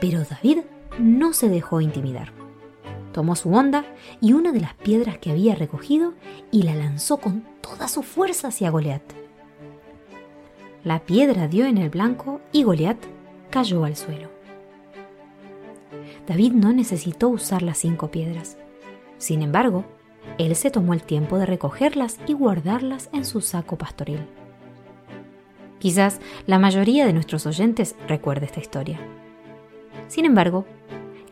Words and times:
pero 0.00 0.20
David 0.24 0.58
no 0.98 1.32
se 1.32 1.48
dejó 1.48 1.80
intimidar. 1.80 2.41
Tomó 3.12 3.36
su 3.36 3.52
onda 3.52 3.84
y 4.20 4.32
una 4.32 4.52
de 4.52 4.60
las 4.60 4.74
piedras 4.74 5.18
que 5.18 5.30
había 5.30 5.54
recogido 5.54 6.14
y 6.50 6.62
la 6.62 6.74
lanzó 6.74 7.18
con 7.18 7.44
toda 7.60 7.88
su 7.88 8.02
fuerza 8.02 8.48
hacia 8.48 8.70
Goliat. 8.70 9.02
La 10.84 11.00
piedra 11.00 11.46
dio 11.46 11.66
en 11.66 11.78
el 11.78 11.90
blanco 11.90 12.40
y 12.52 12.64
Goliat 12.64 12.98
cayó 13.50 13.84
al 13.84 13.96
suelo. 13.96 14.30
David 16.26 16.52
no 16.52 16.72
necesitó 16.72 17.28
usar 17.28 17.62
las 17.62 17.78
cinco 17.78 18.10
piedras. 18.10 18.56
Sin 19.18 19.42
embargo, 19.42 19.84
él 20.38 20.56
se 20.56 20.70
tomó 20.70 20.94
el 20.94 21.02
tiempo 21.02 21.38
de 21.38 21.46
recogerlas 21.46 22.18
y 22.26 22.32
guardarlas 22.32 23.10
en 23.12 23.24
su 23.24 23.40
saco 23.40 23.76
pastoril. 23.76 24.20
Quizás 25.78 26.20
la 26.46 26.58
mayoría 26.58 27.04
de 27.06 27.12
nuestros 27.12 27.44
oyentes 27.44 27.96
recuerde 28.08 28.46
esta 28.46 28.60
historia. 28.60 29.00
Sin 30.08 30.24
embargo, 30.24 30.64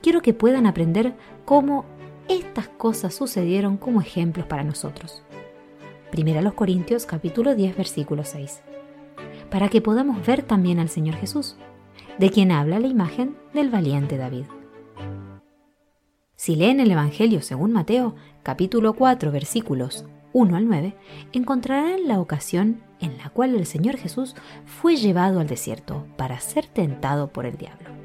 quiero 0.02 0.22
que 0.22 0.34
puedan 0.34 0.66
aprender 0.66 1.14
cómo 1.44 1.84
estas 2.28 2.68
cosas 2.68 3.14
sucedieron 3.14 3.76
como 3.76 4.00
ejemplos 4.00 4.46
para 4.46 4.64
nosotros. 4.64 5.22
Primera 6.10 6.42
los 6.42 6.54
Corintios 6.54 7.06
capítulo 7.06 7.54
10 7.54 7.76
versículo 7.76 8.24
6. 8.24 8.62
Para 9.50 9.68
que 9.68 9.80
podamos 9.80 10.24
ver 10.24 10.42
también 10.42 10.78
al 10.78 10.88
Señor 10.88 11.16
Jesús, 11.16 11.56
de 12.18 12.30
quien 12.30 12.52
habla 12.52 12.78
la 12.78 12.86
imagen 12.86 13.36
del 13.52 13.70
valiente 13.70 14.16
David. 14.16 14.44
Si 16.36 16.56
leen 16.56 16.80
el 16.80 16.90
Evangelio 16.90 17.42
según 17.42 17.72
Mateo, 17.72 18.14
capítulo 18.42 18.94
4, 18.94 19.30
versículos 19.30 20.06
1 20.32 20.56
al 20.56 20.66
9, 20.66 20.94
encontrarán 21.32 22.08
la 22.08 22.20
ocasión 22.20 22.82
en 23.00 23.18
la 23.18 23.30
cual 23.30 23.54
el 23.54 23.66
Señor 23.66 23.96
Jesús 23.96 24.34
fue 24.64 24.96
llevado 24.96 25.40
al 25.40 25.46
desierto 25.46 26.06
para 26.16 26.40
ser 26.40 26.66
tentado 26.66 27.28
por 27.28 27.44
el 27.44 27.56
diablo. 27.56 27.99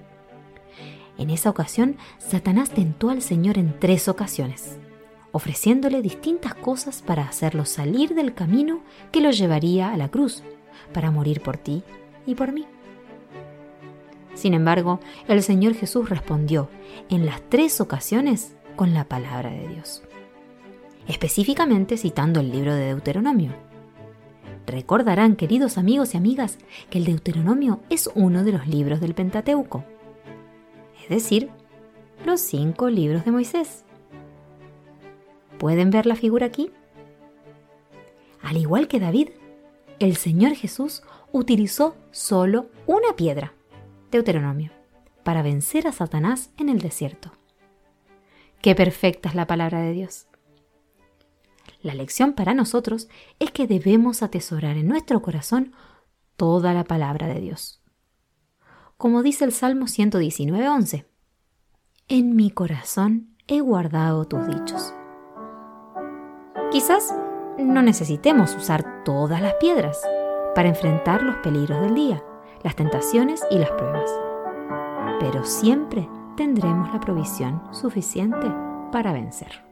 En 1.18 1.30
esa 1.30 1.50
ocasión, 1.50 1.98
Satanás 2.18 2.72
tentó 2.72 3.10
al 3.10 3.22
Señor 3.22 3.58
en 3.58 3.80
tres 3.80 4.08
ocasiones, 4.08 4.78
ofreciéndole 5.32 6.02
distintas 6.02 6.56
cosas 6.56 7.02
para 7.02 7.24
hacerlo 7.24 7.66
salir 7.66 8.16
del 8.16 8.34
camino 8.34 8.82
que 9.12 9.22
lo 9.22 9.32
llevaría 9.32 9.94
a 9.94 9.98
la 9.98 10.10
cruz, 10.10 10.44
para 10.94 11.12
morir 11.12 11.42
por 11.42 11.58
ti 11.58 11.84
y 12.26 12.36
por 12.36 12.52
mí. 12.52 12.66
Sin 14.34 14.54
embargo, 14.54 15.00
el 15.28 15.42
Señor 15.42 15.74
Jesús 15.74 16.10
respondió 16.10 16.70
en 17.10 17.26
las 17.26 17.42
tres 17.50 17.80
ocasiones 17.80 18.56
con 18.76 18.94
la 18.94 19.06
palabra 19.06 19.50
de 19.50 19.68
Dios, 19.70 20.04
específicamente 21.08 21.98
citando 21.98 22.42
el 22.42 22.52
libro 22.52 22.76
de 22.76 22.88
Deuteronomio. 22.88 23.54
Recordarán, 24.68 25.36
queridos 25.36 25.78
amigos 25.78 26.14
y 26.14 26.18
amigas, 26.18 26.58
que 26.90 26.98
el 26.98 27.06
Deuteronomio 27.06 27.80
es 27.90 28.10
uno 28.16 28.44
de 28.44 28.52
los 28.52 28.68
libros 28.68 29.00
del 29.00 29.14
Pentateuco, 29.14 29.86
es 31.06 31.10
decir, 31.10 31.50
los 32.26 32.42
cinco 32.42 32.90
libros 32.90 33.26
de 33.26 33.32
Moisés. 33.32 33.86
¿Pueden 35.60 35.92
ver 35.92 36.06
la 36.06 36.16
figura 36.16 36.48
aquí? 36.48 36.72
Al 38.42 38.58
igual 38.58 38.88
que 38.88 39.00
David, 39.00 39.30
el 40.00 40.16
Señor 40.16 40.56
Jesús 40.56 41.04
utilizó 41.32 41.96
solo 42.12 42.70
una 42.88 43.16
piedra 43.16 43.54
Deuteronomio, 44.12 44.72
para 45.24 45.42
vencer 45.42 45.88
a 45.88 45.92
Satanás 45.92 46.50
en 46.58 46.70
el 46.70 46.80
desierto. 46.80 47.32
Qué 48.62 48.74
perfecta 48.74 49.30
es 49.30 49.36
la 49.36 49.46
palabra 49.46 49.82
de 49.82 49.92
Dios. 49.92 50.28
La 51.82 51.94
lección 51.94 52.34
para 52.34 52.54
nosotros 52.54 53.10
es 53.40 53.52
que 53.52 53.68
debemos 53.68 54.24
atesorar 54.24 54.78
en 54.78 54.88
nuestro 54.88 55.22
corazón 55.22 55.74
toda 56.36 56.74
la 56.74 56.84
palabra 56.84 57.28
de 57.28 57.40
Dios. 57.40 57.85
Como 58.98 59.24
dice 59.24 59.46
el 59.46 59.52
Salmo 59.52 59.86
119.11, 59.86 61.06
En 62.08 62.36
mi 62.36 62.52
corazón 62.52 63.36
he 63.48 63.60
guardado 63.60 64.26
tus 64.26 64.48
dichos. 64.48 64.94
Quizás 66.72 67.14
no 67.58 67.82
necesitemos 67.82 68.56
usar 68.56 69.04
todas 69.04 69.42
las 69.42 69.56
piedras 69.56 70.02
para 70.54 70.70
enfrentar 70.70 71.24
los 71.24 71.36
peligros 71.38 71.82
del 71.82 71.96
día 71.96 72.24
las 72.66 72.76
tentaciones 72.76 73.46
y 73.52 73.60
las 73.60 73.70
pruebas. 73.70 74.12
Pero 75.20 75.46
siempre 75.46 76.10
tendremos 76.36 76.92
la 76.92 77.00
provisión 77.00 77.62
suficiente 77.72 78.52
para 78.92 79.14
vencer. 79.14 79.65